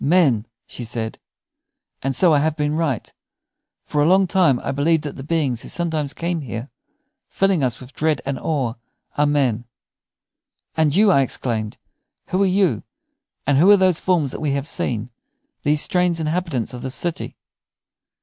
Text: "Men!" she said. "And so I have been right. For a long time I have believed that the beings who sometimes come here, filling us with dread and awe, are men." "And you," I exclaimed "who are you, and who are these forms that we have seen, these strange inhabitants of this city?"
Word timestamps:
"Men!" 0.03 0.47
she 0.65 0.83
said. 0.83 1.19
"And 2.01 2.15
so 2.15 2.33
I 2.33 2.39
have 2.39 2.57
been 2.57 2.73
right. 2.73 3.13
For 3.85 4.01
a 4.01 4.07
long 4.07 4.25
time 4.25 4.59
I 4.61 4.65
have 4.65 4.75
believed 4.75 5.03
that 5.03 5.15
the 5.15 5.21
beings 5.21 5.61
who 5.61 5.69
sometimes 5.69 6.15
come 6.15 6.41
here, 6.41 6.71
filling 7.29 7.63
us 7.63 7.79
with 7.79 7.93
dread 7.93 8.19
and 8.25 8.39
awe, 8.39 8.73
are 9.15 9.27
men." 9.27 9.65
"And 10.75 10.95
you," 10.95 11.11
I 11.11 11.21
exclaimed 11.21 11.77
"who 12.29 12.41
are 12.41 12.47
you, 12.47 12.81
and 13.45 13.59
who 13.59 13.69
are 13.69 13.77
these 13.77 13.99
forms 13.99 14.31
that 14.31 14.41
we 14.41 14.53
have 14.53 14.67
seen, 14.67 15.11
these 15.61 15.83
strange 15.83 16.19
inhabitants 16.19 16.73
of 16.73 16.81
this 16.81 16.95
city?" 16.95 17.35